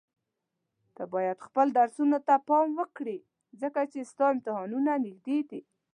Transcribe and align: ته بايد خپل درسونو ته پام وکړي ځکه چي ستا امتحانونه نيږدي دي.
ته 0.95 1.03
بايد 1.11 1.37
خپل 1.47 1.67
درسونو 1.77 2.17
ته 2.27 2.35
پام 2.47 2.67
وکړي 2.79 3.17
ځکه 3.61 3.79
چي 3.91 3.99
ستا 4.11 4.25
امتحانونه 4.35 4.91
نيږدي 5.05 5.39
دي. 5.49 5.61